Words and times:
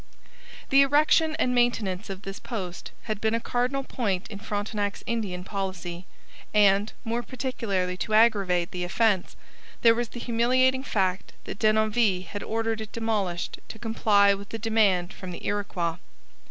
The 0.71 0.81
erection 0.81 1.35
and 1.37 1.53
maintenance 1.53 2.09
of 2.09 2.23
this 2.23 2.39
post 2.39 2.91
had 3.03 3.21
been 3.21 3.35
a 3.35 3.39
cardinal 3.39 3.83
point 3.83 4.27
in 4.29 4.39
Frontenac's 4.39 5.03
Indian 5.05 5.43
policy; 5.43 6.07
and, 6.55 6.91
more 7.05 7.21
particularly 7.21 7.95
to 7.97 8.15
aggravate 8.15 8.71
the 8.71 8.83
offence, 8.83 9.35
there 9.83 9.93
was 9.93 10.09
the 10.09 10.19
humiliating 10.19 10.81
fact 10.81 11.33
that 11.43 11.59
Denonville 11.59 12.23
had 12.23 12.41
ordered 12.41 12.81
it 12.81 12.91
demolished 12.91 13.59
to 13.67 13.77
comply 13.77 14.33
with 14.33 14.51
a 14.55 14.57
demand 14.57 15.13
from 15.13 15.29
the 15.29 15.45
Iroquois. 15.45 15.97